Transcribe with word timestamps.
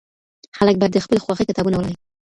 خلګ 0.57 0.75
بايد 0.79 0.91
د 0.93 1.03
خپلي 1.05 1.19
خوښې 1.23 1.47
کتابونه 1.49 1.75
ولولي. 1.77 1.95